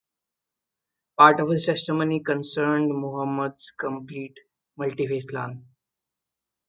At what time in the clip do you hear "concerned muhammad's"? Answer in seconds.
2.23-3.71